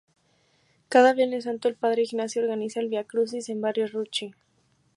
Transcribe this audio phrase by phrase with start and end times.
[0.89, 4.33] Cada Viernes Santo el Padre Ignacio organiza el viacrucis en Barrio Rucci.